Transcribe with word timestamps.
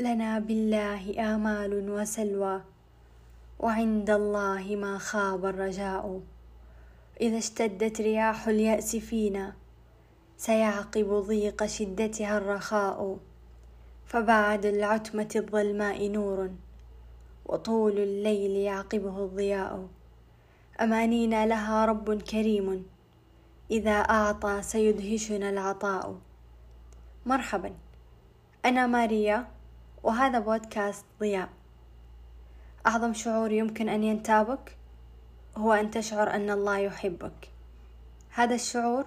لنا 0.00 0.38
بالله 0.38 1.34
آمال 1.34 1.90
وسلوى 1.90 2.60
وعند 3.60 4.10
الله 4.10 4.76
ما 4.76 4.98
خاب 4.98 5.44
الرجاء 5.46 6.20
إذا 7.20 7.38
اشتدت 7.38 8.00
رياح 8.00 8.48
اليأس 8.48 8.96
فينا 8.96 9.52
سيعقب 10.36 11.12
ضيق 11.28 11.64
شدتها 11.66 12.38
الرخاء 12.38 13.18
فبعد 14.06 14.66
العتمة 14.66 15.28
الظلماء 15.36 16.08
نور 16.10 16.50
وطول 17.46 17.98
الليل 17.98 18.50
يعقبه 18.56 19.24
الضياء 19.24 19.86
أمانينا 20.80 21.46
لها 21.46 21.84
رب 21.84 22.22
كريم 22.22 22.86
إذا 23.70 23.98
أعطى 24.00 24.62
سيدهشنا 24.62 25.50
العطاء 25.50 26.18
مرحبا 27.26 27.72
أنا 28.64 28.86
ماريا 28.86 29.55
وهذا 30.06 30.38
بودكاست 30.38 31.04
ضياء 31.20 31.48
أعظم 32.86 33.14
شعور 33.14 33.52
يمكن 33.52 33.88
أن 33.88 34.04
ينتابك 34.04 34.76
هو 35.56 35.72
أن 35.72 35.90
تشعر 35.90 36.30
أن 36.34 36.50
الله 36.50 36.78
يحبك 36.78 37.48
هذا 38.30 38.54
الشعور 38.54 39.04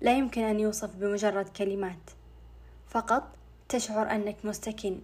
لا 0.00 0.18
يمكن 0.18 0.42
أن 0.42 0.60
يوصف 0.60 0.94
بمجرد 0.96 1.48
كلمات 1.48 2.10
فقط 2.88 3.22
تشعر 3.68 4.10
أنك 4.10 4.36
مستكن 4.44 5.00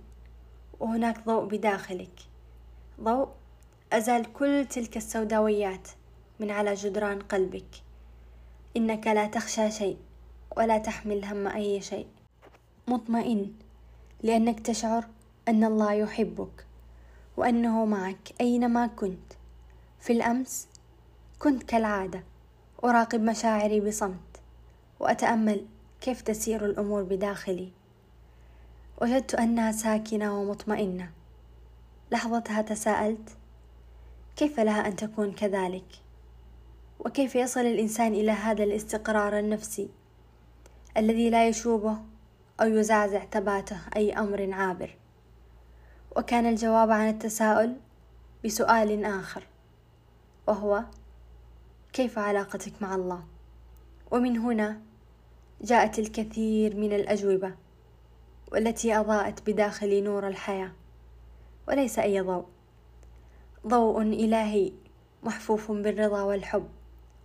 وهناك 0.81 1.25
ضوء 1.25 1.45
بداخلك 1.45 2.21
ضوء 3.01 3.29
أزال 3.93 4.33
كل 4.33 4.67
تلك 4.71 4.97
السوداويات 4.97 5.89
من 6.41 6.51
على 6.51 6.75
جدران 6.75 7.19
قلبك 7.21 7.71
إنك 8.77 9.07
لا 9.07 9.27
تخشى 9.27 9.71
شيء 9.71 9.99
ولا 10.57 10.79
تحمل 10.79 11.25
هم 11.25 11.47
أي 11.47 11.81
شيء 11.81 12.07
مطمئن 12.89 13.53
لأنك 14.23 14.61
تشعر 14.61 15.05
أن 15.49 15.65
الله 15.65 15.93
يحبك 15.93 16.67
وأنه 17.37 17.85
معك 17.85 18.29
أينما 18.41 18.87
كنت 18.87 19.33
في 20.01 20.13
الأمس 20.13 20.69
كنت 21.39 21.63
كالعادة 21.63 22.25
أراقب 22.85 23.21
مشاعري 23.21 23.81
بصمت 23.81 24.41
وأتأمل 25.01 25.67
كيف 26.01 26.21
تسير 26.21 26.65
الأمور 26.67 27.03
بداخلي 27.03 27.69
وجدت 29.03 29.35
أنها 29.35 29.73
ساكنة 29.73 30.39
ومطمئنة 30.39 31.11
لحظتها 32.11 32.63
تساءلت 32.63 33.37
كيف 34.37 34.61
لها 34.61 34.87
أن 34.87 34.97
تكون 34.97 35.33
كذلك 35.33 35.85
وكيف 37.01 37.37
يصل 37.37 37.61
الإنسان 37.61 38.15
إلى 38.15 38.31
هذا 38.33 38.65
الاستقرار 38.65 39.39
النفسي 39.39 39.89
الذي 40.97 41.31
لا 41.31 41.49
يشوبه 41.49 41.97
أو 42.61 42.67
يزعزع 42.69 43.25
ثباته 43.25 43.79
أي 43.97 44.13
أمر 44.13 44.53
عابر 44.53 44.97
وكان 46.17 46.47
الجواب 46.47 46.91
عن 46.91 47.09
التساؤل 47.09 47.77
بسؤال 48.45 49.05
آخر 49.05 49.47
وهو 50.49 50.85
كيف 51.93 52.19
علاقتك 52.19 52.73
مع 52.81 52.95
الله 52.95 53.25
ومن 54.11 54.39
هنا 54.39 54.81
جاءت 55.63 55.99
الكثير 55.99 56.77
من 56.77 56.93
الأجوبة 56.93 57.55
والتي 58.53 58.93
أضاءت 58.97 59.51
بداخلي 59.51 60.01
نور 60.01 60.29
الحياة 60.29 60.73
وليس 61.69 61.99
أي 61.99 62.21
ضوء 62.21 62.45
ضوء 63.67 64.03
إلهي 64.03 64.73
محفوف 65.23 65.73
بالرضا 65.73 66.23
والحب 66.23 66.69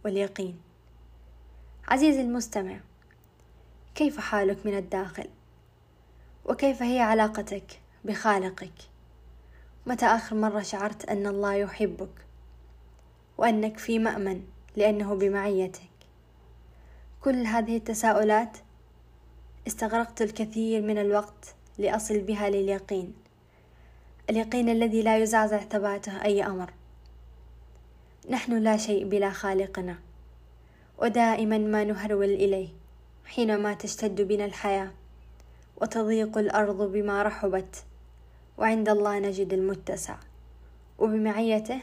واليقين 0.05 0.59
عزيزي 1.87 2.21
المستمع 2.21 2.79
كيف 3.95 4.19
حالك 4.19 4.65
من 4.65 4.77
الداخل 4.77 5.27
وكيف 6.45 6.83
هي 6.83 6.99
علاقتك 6.99 7.79
بخالقك 8.05 8.73
متى 9.85 10.05
اخر 10.05 10.35
مره 10.35 10.61
شعرت 10.61 11.09
ان 11.09 11.27
الله 11.27 11.53
يحبك 11.53 12.09
وانك 13.37 13.77
في 13.77 13.99
مامن 13.99 14.41
لانه 14.75 15.15
بمعيتك 15.15 15.81
كل 17.21 17.43
هذه 17.45 17.77
التساؤلات 17.77 18.57
استغرقت 19.67 20.21
الكثير 20.21 20.81
من 20.81 20.97
الوقت 20.97 21.55
لاصل 21.77 22.17
بها 22.19 22.49
لليقين 22.49 23.13
اليقين 24.29 24.69
الذي 24.69 25.01
لا 25.01 25.17
يزعزع 25.17 25.57
ثباته 25.57 26.23
اي 26.23 26.45
امر 26.45 26.73
نحن 28.29 28.57
لا 28.57 28.77
شيء 28.77 29.07
بلا 29.09 29.29
خالقنا 29.29 29.99
ودائما 30.97 31.57
ما 31.57 31.83
نهرول 31.83 32.23
اليه 32.29 32.78
حينما 33.29 33.73
تشتد 33.73 34.21
بنا 34.21 34.45
الحياة 34.45 34.91
وتضيق 35.81 36.37
الأرض 36.37 36.81
بما 36.91 37.23
رحبت 37.23 37.83
وعند 38.57 38.89
الله 38.89 39.19
نجد 39.19 39.53
المتسع 39.53 40.15
وبمعيته 40.99 41.79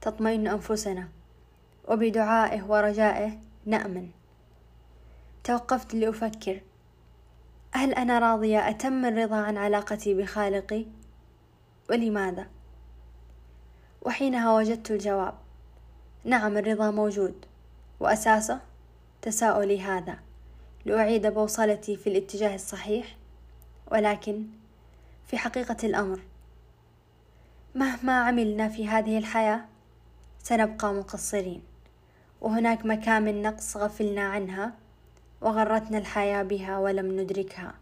تطمئن 0.00 0.46
أنفسنا 0.46 1.08
وبدعائه 1.88 2.62
ورجائه 2.70 3.38
نأمن 3.66 4.10
توقفت 5.44 5.94
لأفكر 5.94 6.60
هل 7.72 7.94
أنا 7.94 8.18
راضية 8.18 8.68
أتم 8.68 9.04
الرضا 9.06 9.36
عن 9.36 9.56
علاقتي 9.56 10.14
بخالقي؟ 10.14 10.84
ولماذا؟ 11.90 12.46
وحينها 14.02 14.52
وجدت 14.54 14.90
الجواب 14.90 15.34
نعم 16.24 16.58
الرضا 16.58 16.90
موجود 16.90 17.44
وأساسه 18.00 18.60
تساؤلي 19.22 19.80
هذا 19.80 20.18
لأعيد 20.86 21.26
بوصلتي 21.26 21.96
في 21.96 22.06
الاتجاه 22.06 22.54
الصحيح 22.54 23.16
ولكن 23.92 24.46
في 25.26 25.38
حقيقة 25.38 25.76
الأمر 25.84 26.20
مهما 27.74 28.12
عملنا 28.24 28.68
في 28.68 28.88
هذه 28.88 29.18
الحياة 29.18 29.60
سنبقى 30.42 30.94
مقصرين 30.94 31.62
وهناك 32.40 32.86
مكامن 32.86 33.42
نقص 33.42 33.76
غفلنا 33.76 34.20
عنها 34.22 34.72
وغرتنا 35.40 35.98
الحياة 35.98 36.42
بها 36.42 36.78
ولم 36.78 37.20
ندركها 37.20 37.74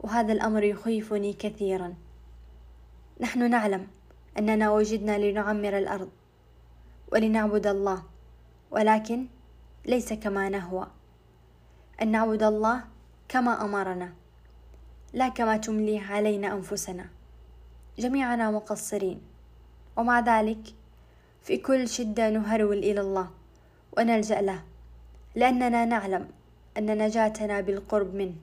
وهذا 0.00 0.32
الأمر 0.32 0.62
يخيفني 0.62 1.32
كثيرا 1.32 1.94
نحن 3.20 3.50
نعلم 3.50 3.86
أننا 4.38 4.70
وجدنا 4.70 5.18
لنعمر 5.18 5.78
الأرض 5.78 6.10
ولنعبد 7.12 7.66
الله 7.66 8.02
ولكن 8.70 9.26
ليس 9.86 10.12
كما 10.12 10.48
نهوى 10.48 10.86
أن 12.02 12.10
نعبد 12.12 12.42
الله 12.42 12.84
كما 13.28 13.64
أمرنا 13.64 14.12
لا 15.12 15.28
كما 15.28 15.56
تمليه 15.56 16.00
علينا 16.12 16.52
أنفسنا 16.52 17.06
جميعنا 17.98 18.50
مقصرين 18.50 19.20
ومع 19.96 20.20
ذلك 20.20 20.58
في 21.42 21.56
كل 21.56 21.88
شدة 21.88 22.30
نهرول 22.30 22.78
إلى 22.78 23.00
الله 23.00 23.30
ونلجأ 23.98 24.40
له 24.40 24.62
لأننا 25.34 25.84
نعلم 25.84 26.28
أن 26.78 26.98
نجاتنا 26.98 27.60
بالقرب 27.60 28.14
منه 28.14 28.34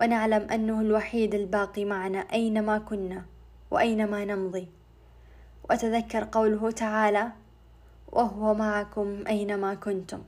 ونعلم 0.00 0.50
أنه 0.50 0.80
الوحيد 0.80 1.34
الباقي 1.34 1.84
معنا 1.84 2.18
أينما 2.32 2.78
كنا 2.78 3.24
وأينما 3.70 4.24
نمضي 4.24 4.68
وأتذكر 5.70 6.28
قوله 6.32 6.70
تعالى 6.70 7.32
وهو 8.12 8.54
معكم 8.54 9.24
أينما 9.26 9.74
كنتم 9.74 10.18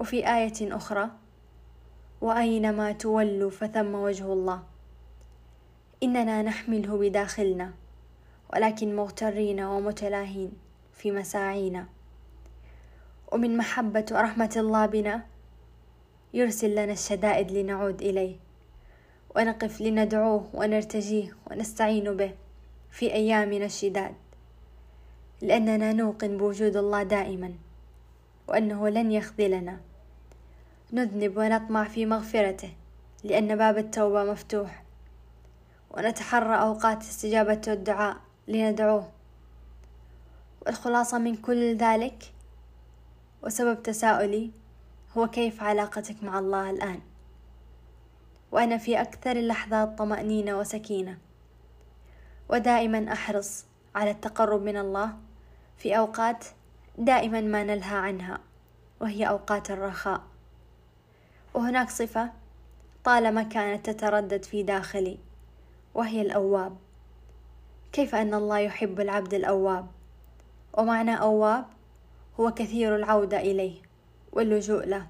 وفي 0.00 0.32
آية 0.36 0.76
أخرى 0.76 1.10
واينما 2.24 2.92
تولوا 2.92 3.50
فثم 3.50 3.94
وجه 3.94 4.32
الله 4.32 4.62
اننا 6.02 6.42
نحمله 6.42 6.98
بداخلنا 6.98 7.72
ولكن 8.54 8.96
مغترين 8.96 9.60
ومتلاهين 9.60 10.52
في 10.92 11.10
مساعينا 11.12 11.86
ومن 13.32 13.56
محبه 13.56 14.04
ورحمه 14.12 14.54
الله 14.56 14.86
بنا 14.86 15.22
يرسل 16.34 16.70
لنا 16.70 16.92
الشدائد 16.92 17.52
لنعود 17.52 18.02
اليه 18.02 18.36
ونقف 19.36 19.80
لندعوه 19.80 20.48
ونرتجيه 20.54 21.32
ونستعين 21.50 22.16
به 22.16 22.32
في 22.90 23.12
ايامنا 23.14 23.64
الشداد 23.64 24.14
لاننا 25.42 25.92
نوقن 25.92 26.36
بوجود 26.36 26.76
الله 26.76 27.02
دائما 27.02 27.52
وانه 28.48 28.88
لن 28.88 29.12
يخذلنا 29.12 29.78
نذنب 30.92 31.36
ونطمع 31.36 31.84
في 31.84 32.06
مغفرته 32.06 32.72
لأن 33.24 33.56
باب 33.56 33.78
التوبة 33.78 34.24
مفتوح 34.24 34.82
ونتحرى 35.90 36.54
أوقات 36.60 37.00
استجابة 37.00 37.60
الدعاء 37.68 38.16
لندعوه 38.48 39.08
والخلاصة 40.66 41.18
من 41.18 41.36
كل 41.36 41.76
ذلك 41.76 42.32
وسبب 43.42 43.82
تساؤلي 43.82 44.50
هو 45.18 45.26
كيف 45.28 45.62
علاقتك 45.62 46.16
مع 46.22 46.38
الله 46.38 46.70
الآن 46.70 47.00
وأنا 48.52 48.78
في 48.78 49.00
أكثر 49.00 49.36
اللحظات 49.36 49.98
طمأنينة 49.98 50.58
وسكينة 50.58 51.18
ودائما 52.48 53.12
أحرص 53.12 53.64
على 53.94 54.10
التقرب 54.10 54.62
من 54.62 54.76
الله 54.76 55.16
في 55.78 55.98
أوقات 55.98 56.44
دائما 56.98 57.40
ما 57.40 57.64
نلهى 57.64 57.96
عنها 57.98 58.38
وهي 59.00 59.28
أوقات 59.28 59.70
الرخاء 59.70 60.20
وهناك 61.54 61.90
صفة 61.90 62.30
طالما 63.04 63.42
كانت 63.42 63.90
تتردد 63.90 64.44
في 64.44 64.62
داخلي 64.62 65.18
وهي 65.94 66.20
الأواب 66.22 66.76
كيف 67.92 68.14
أن 68.14 68.34
الله 68.34 68.58
يحب 68.58 69.00
العبد 69.00 69.34
الأواب 69.34 69.86
ومعنى 70.78 71.20
أواب 71.20 71.64
هو 72.40 72.50
كثير 72.50 72.96
العودة 72.96 73.40
إليه 73.40 73.74
واللجوء 74.32 74.84
له 74.84 75.06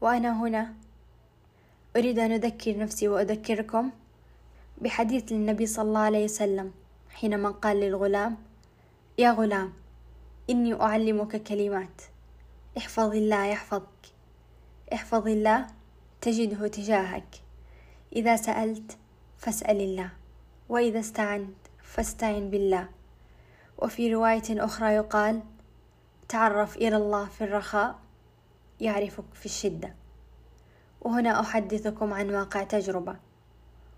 وأنا 0.00 0.42
هنا 0.42 0.74
أريد 1.96 2.18
أن 2.18 2.32
أذكر 2.32 2.78
نفسي 2.78 3.08
وأذكركم 3.08 3.90
بحديث 4.80 5.32
للنبي 5.32 5.66
صلى 5.66 5.84
الله 5.88 6.00
عليه 6.00 6.24
وسلم 6.24 6.72
حينما 7.10 7.50
قال 7.50 7.76
للغلام 7.80 8.36
يا 9.18 9.30
غلام 9.32 9.72
إني 10.50 10.80
أعلمك 10.80 11.42
كلمات 11.42 12.02
احفظ 12.78 13.14
الله 13.14 13.44
يحفظك 13.44 14.13
احفظ 14.92 15.26
الله 15.26 15.66
تجده 16.20 16.68
تجاهك 16.68 17.26
إذا 18.16 18.36
سألت 18.36 18.98
فاسأل 19.38 19.80
الله 19.80 20.10
وإذا 20.68 21.00
استعنت 21.00 21.54
فاستعن 21.84 22.50
بالله 22.50 22.88
وفي 23.78 24.14
رواية 24.14 24.64
أخرى 24.64 24.94
يقال 24.94 25.42
تعرف 26.28 26.76
إلى 26.76 26.96
الله 26.96 27.26
في 27.26 27.44
الرخاء 27.44 27.98
يعرفك 28.80 29.24
في 29.34 29.46
الشدة 29.46 29.94
وهنا 31.00 31.40
أحدثكم 31.40 32.12
عن 32.12 32.30
واقع 32.30 32.64
تجربة 32.64 33.16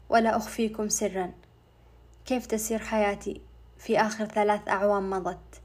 ولا 0.08 0.36
أخفيكم 0.36 0.88
سرا 0.88 1.32
كيف 2.26 2.46
تسير 2.46 2.78
حياتي 2.78 3.40
في 3.78 4.00
آخر 4.00 4.24
ثلاث 4.24 4.68
أعوام 4.68 5.10
مضت 5.10 5.60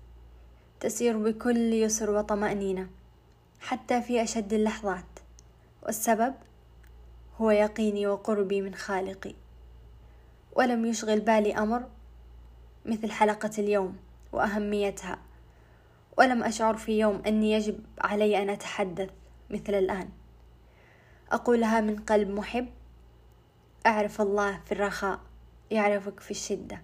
تسير 0.80 1.18
بكل 1.18 1.58
يسر 1.74 2.12
وطمأنينة 2.12 2.88
حتى 3.62 4.02
في 4.02 4.24
أشد 4.24 4.54
اللحظات 4.54 5.06
والسبب 5.84 6.34
هو 7.42 7.52
يقيني 7.52 8.08
وقربي 8.08 8.62
من 8.62 8.76
خالقي 8.76 9.34
ولم 10.56 10.86
يشغل 10.86 11.20
بالي 11.20 11.58
أمر 11.58 11.88
مثل 12.86 13.12
حلقة 13.12 13.52
اليوم 13.58 13.98
وأهميتها 14.32 15.20
ولم 16.18 16.44
أشعر 16.44 16.78
في 16.78 17.00
يوم 17.00 17.22
أني 17.28 17.52
يجب 17.52 17.80
علي 18.02 18.42
أن 18.44 18.50
أتحدث 18.50 19.10
مثل 19.50 19.74
الآن 19.74 20.10
أقولها 21.32 21.82
من 21.82 21.96
قلب 22.00 22.30
محب 22.30 22.68
أعرف 23.86 24.22
الله 24.22 24.60
في 24.66 24.72
الرخاء 24.72 25.20
يعرفك 25.72 26.20
في 26.20 26.32
الشدة 26.32 26.82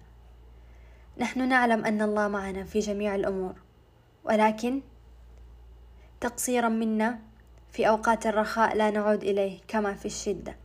نحن 1.18 1.48
نعلم 1.48 1.84
أن 1.84 2.02
الله 2.02 2.28
معنا 2.28 2.64
في 2.64 2.78
جميع 2.78 3.14
الأمور 3.14 3.54
ولكن 4.24 4.80
تقصيرا 6.20 6.68
منا 6.68 7.18
في 7.72 7.88
أوقات 7.88 8.26
الرخاء 8.26 8.76
لا 8.76 8.90
نعود 8.90 9.24
إليه 9.24 9.58
كما 9.68 9.94
في 9.94 10.06
الشدة 10.06 10.56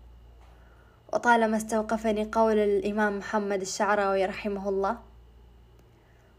وطالما 1.13 1.57
استوقفني 1.57 2.29
قول 2.31 2.57
الإمام 2.57 3.17
محمد 3.17 3.61
الشعراوي 3.61 4.25
رحمه 4.25 4.69
الله 4.69 4.99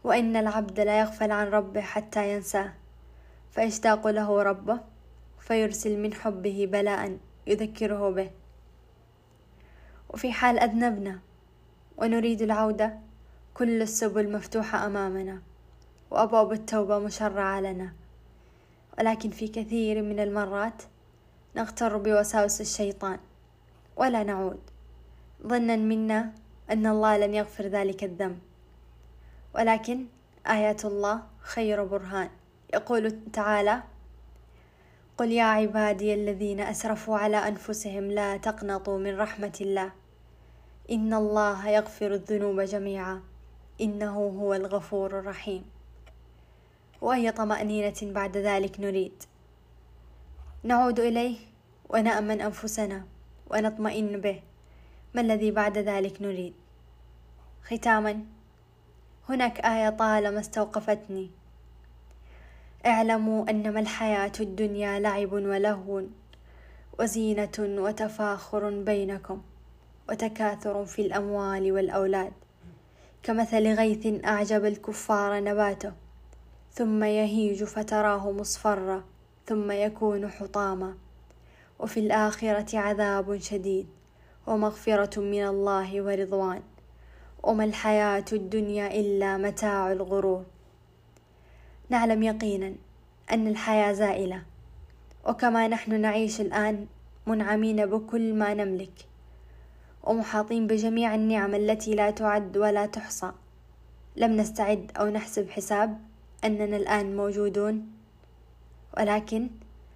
وإن 0.03 0.35
العبد 0.35 0.79
لا 0.79 0.99
يغفل 0.99 1.31
عن 1.31 1.47
ربه 1.47 1.81
حتى 1.81 2.33
ينساه 2.33 2.73
فيشتاق 3.51 4.07
له 4.07 4.43
ربه 4.43 4.79
فيرسل 5.39 5.97
من 5.99 6.13
حبه 6.13 6.67
بلاء 6.71 7.17
يذكره 7.47 8.09
به 8.09 8.31
وفي 10.09 10.31
حال 10.31 10.59
أذنبنا 10.59 11.19
ونريد 11.97 12.41
العودة 12.41 12.97
كل 13.53 13.81
السبل 13.81 14.31
مفتوحة 14.31 14.85
أمامنا 14.85 15.41
وأبواب 16.11 16.51
التوبة 16.51 16.99
مشرعة 16.99 17.59
لنا 17.59 17.93
ولكن 18.99 19.29
في 19.29 19.47
كثير 19.47 20.01
من 20.01 20.19
المرات 20.19 20.83
نغتر 21.55 21.97
بوساوس 21.97 22.61
الشيطان 22.61 23.19
ولا 23.95 24.23
نعود 24.23 24.59
ظنا 25.47 25.75
منا 25.75 26.31
أن 26.71 26.87
الله 26.87 27.17
لن 27.17 27.33
يغفر 27.33 27.63
ذلك 27.63 28.03
الذنب 28.03 28.39
ولكن 29.55 30.05
آيات 30.47 30.85
الله 30.85 31.21
خير 31.41 31.83
برهان 31.83 32.29
يقول 32.73 33.31
تعالى 33.33 33.83
قل 35.17 35.31
يا 35.31 35.43
عبادي 35.43 36.13
الذين 36.13 36.59
أسرفوا 36.59 37.17
على 37.17 37.37
أنفسهم 37.37 38.03
لا 38.11 38.37
تقنطوا 38.37 38.97
من 38.97 39.17
رحمة 39.19 39.57
الله 39.61 39.91
إن 40.91 41.13
الله 41.13 41.69
يغفر 41.69 42.13
الذنوب 42.13 42.61
جميعا 42.61 43.21
إنه 43.81 44.19
هو 44.19 44.53
الغفور 44.53 45.19
الرحيم 45.19 45.65
وأي 47.01 47.31
طمأنينة 47.31 47.95
بعد 48.01 48.37
ذلك 48.37 48.79
نريد 48.79 49.23
نعود 50.63 50.99
إليه 50.99 51.37
ونأمن 51.89 52.41
أنفسنا 52.41 53.05
ونطمئن 53.51 54.21
به 54.21 54.41
ما 55.13 55.21
الذي 55.21 55.51
بعد 55.51 55.77
ذلك 55.77 56.21
نريد 56.21 56.53
ختاما 57.63 58.21
هناك 59.29 59.59
آية 59.59 59.89
طالما 59.89 60.39
استوقفتني 60.39 61.31
اعلموا 62.85 63.49
أنما 63.49 63.79
الحياة 63.79 64.31
الدنيا 64.39 64.99
لعب 64.99 65.33
ولهو 65.33 66.03
وزينة 66.99 67.57
وتفاخر 67.59 68.69
بينكم 68.69 69.41
وتكاثر 70.09 70.85
في 70.85 71.01
الأموال 71.01 71.71
والأولاد 71.71 72.33
كمثل 73.23 73.67
غيث 73.67 74.25
أعجب 74.25 74.65
الكفار 74.65 75.43
نباته 75.43 75.91
ثم 76.77 77.03
يهيج 77.03 77.63
فتراه 77.63 78.31
مصفرا 78.31 79.03
ثم 79.45 79.71
يكون 79.71 80.29
حطاما 80.31 80.93
وفي 81.79 81.99
الآخرة 81.99 82.77
عذاب 82.79 83.37
شديد 83.37 83.87
ومغفرة 84.47 85.19
من 85.19 85.45
الله 85.47 86.01
ورضوان 86.01 86.61
وما 87.43 87.63
الحياة 87.63 88.25
الدنيا 88.33 88.99
إلا 88.99 89.37
متاع 89.37 89.91
الغرور 89.91 90.43
نعلم 91.89 92.23
يقينا 92.23 92.73
أن 93.31 93.47
الحياة 93.47 93.93
زائلة 93.93 94.43
وكما 95.27 95.67
نحن 95.67 96.01
نعيش 96.01 96.41
الآن 96.41 96.85
منعمين 97.27 97.85
بكل 97.85 98.33
ما 98.33 98.53
نملك 98.53 99.07
ومحاطين 100.03 100.67
بجميع 100.67 101.15
النعم 101.15 101.55
التي 101.55 101.95
لا 101.95 102.11
تعد 102.11 102.57
ولا 102.57 102.85
تحصى 102.85 103.31
لم 104.15 104.35
نستعد 104.37 104.91
أو 104.99 105.07
نحسب 105.09 105.49
حساب 105.49 105.97
أننا 106.43 106.75
الآن 106.77 107.15
موجودون 107.15 107.91
ولكن 108.97 109.49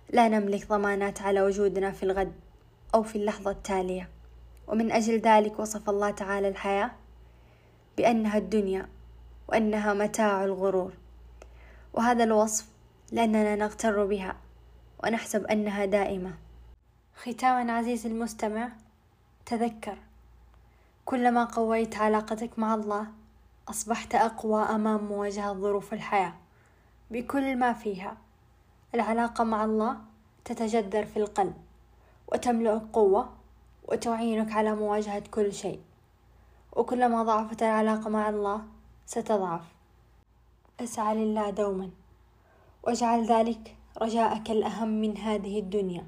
لا 0.09 0.27
نملك 0.27 0.67
ضمانات 0.67 1.21
على 1.21 1.41
وجودنا 1.41 1.91
في 1.91 2.03
الغد 2.03 2.31
أو 2.95 3.03
في 3.03 3.17
اللحظة 3.17 3.51
التالية 3.51 4.09
ومن 4.67 4.91
أجل 4.91 5.19
ذلك 5.19 5.59
وصف 5.59 5.89
الله 5.89 6.11
تعالى 6.11 6.47
الحياة 6.47 6.91
بأنها 7.97 8.37
الدنيا 8.37 8.87
وأنها 9.47 9.93
متاع 9.93 10.43
الغرور 10.43 10.91
وهذا 11.93 12.23
الوصف 12.23 12.67
لأننا 13.11 13.55
نغتر 13.55 14.05
بها 14.05 14.35
ونحسب 15.03 15.45
أنها 15.45 15.85
دائمة 15.85 16.33
ختاما 17.15 17.71
عزيزي 17.77 18.09
المستمع 18.09 18.69
تذكر 19.45 19.97
كلما 21.05 21.43
قويت 21.45 21.95
علاقتك 21.97 22.59
مع 22.59 22.73
الله 22.73 23.05
أصبحت 23.69 24.15
أقوى 24.15 24.61
أمام 24.61 25.03
مواجهة 25.03 25.53
ظروف 25.53 25.93
الحياة 25.93 26.33
بكل 27.11 27.55
ما 27.57 27.73
فيها 27.73 28.17
العلاقة 28.95 29.43
مع 29.43 29.65
الله 29.65 29.97
تتجذر 30.45 31.05
في 31.05 31.17
القلب 31.17 31.53
وتملأك 32.33 32.81
قوة 32.93 33.29
وتعينك 33.89 34.51
على 34.51 34.75
مواجهة 34.75 35.19
كل 35.31 35.53
شيء 35.53 35.79
وكلما 36.73 37.23
ضعفت 37.23 37.63
العلاقة 37.63 38.09
مع 38.09 38.29
الله 38.29 38.61
ستضعف 39.05 39.61
اسعى 40.79 41.15
لله 41.15 41.49
دوما 41.49 41.89
واجعل 42.83 43.25
ذلك 43.25 43.75
رجاءك 44.01 44.51
الأهم 44.51 44.87
من 45.01 45.17
هذه 45.17 45.59
الدنيا 45.59 46.07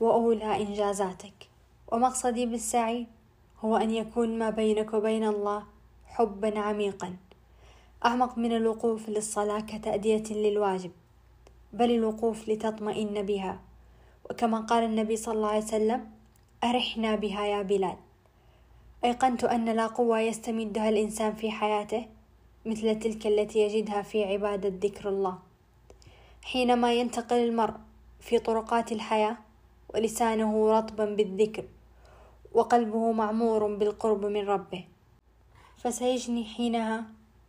وأولى 0.00 0.62
إنجازاتك 0.62 1.50
ومقصدي 1.92 2.46
بالسعي 2.46 3.06
هو 3.64 3.76
أن 3.76 3.90
يكون 3.90 4.38
ما 4.38 4.50
بينك 4.50 4.92
وبين 4.94 5.24
الله 5.24 5.62
حبا 6.20 6.58
عميقا 6.58 7.16
أعمق 8.06 8.38
من 8.38 8.52
الوقوف 8.56 9.08
للصلاة 9.08 9.60
كتأدية 9.60 10.22
للواجب 10.30 10.90
بل 11.72 11.90
الوقوف 11.90 12.48
لتطمئن 12.48 13.22
بها 13.26 13.60
وكما 14.30 14.60
قال 14.60 14.84
النبي 14.84 15.16
صلى 15.16 15.34
الله 15.34 15.48
عليه 15.48 15.64
وسلم 15.64 16.06
أرحنا 16.64 17.14
بها 17.16 17.46
يا 17.46 17.62
بلال 17.62 17.96
أيقنت 19.04 19.44
أن 19.44 19.64
لا 19.68 19.86
قوة 19.86 20.20
يستمدها 20.20 20.88
الإنسان 20.88 21.32
في 21.34 21.50
حياته 21.50 22.06
مثل 22.66 22.98
تلك 22.98 23.26
التي 23.26 23.58
يجدها 23.58 24.02
في 24.02 24.24
عبادة 24.24 24.86
ذكر 24.88 25.08
الله 25.08 25.38
حينما 26.42 26.92
ينتقل 26.94 27.36
المرء 27.36 27.74
في 28.20 28.38
طرقات 28.38 28.92
الحياة 28.92 29.36
ولسانه 29.94 30.72
رطبا 30.78 31.04
بالذكر 31.04 31.64
وقلبه 32.52 33.12
معمور 33.12 33.74
بالقرب 33.74 34.24
من 34.24 34.48
ربه 34.48 34.84
فسيجني 35.82 36.44
حينها 36.44 37.04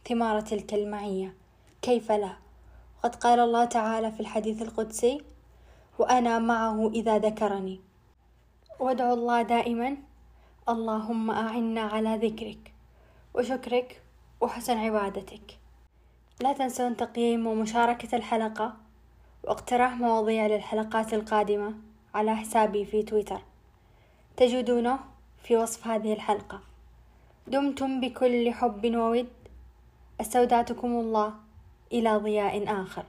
ثمار 0.10 0.40
تلك 0.42 0.74
المعية 0.74 1.34
كيف 1.82 2.12
لا 2.12 2.34
قد 3.04 3.16
قال 3.16 3.40
الله 3.40 3.66
تعالى 3.66 4.12
في 4.12 4.20
الحديث 4.20 4.62
القدسي 4.62 5.22
وأنا 6.00 6.40
معه 6.40 6.88
إذا 6.90 7.18
ذكرني 7.18 7.80
وادعو 8.80 9.14
الله 9.14 9.42
دائما 9.42 9.98
اللهم 10.70 11.32
أعنا 11.32 11.82
على 11.82 12.28
ذكرك 12.28 12.74
وشكرك 13.34 14.02
وحسن 14.42 14.78
عبادتك 14.78 15.58
لا 16.42 16.54
تنسون 16.54 16.98
تقييم 16.98 17.48
ومشاركة 17.48 18.16
الحلقة 18.16 18.74
واقتراح 19.44 19.92
مواضيع 19.96 20.48
للحلقات 20.48 21.14
القادمة 21.14 21.74
على 22.14 22.36
حسابي 22.36 22.86
في 22.86 23.04
تويتر 23.04 23.42
تجدونه 24.38 25.00
في 25.44 25.58
وصف 25.58 25.88
هذه 25.88 26.14
الحلقه 26.14 26.62
دمتم 27.48 28.02
بكل 28.02 28.52
حب 28.52 28.96
وود 28.96 29.28
استودعتكم 30.22 30.88
الله 30.92 31.34
إلى 31.94 32.16
ضياء 32.16 32.82
آخر 32.82 33.04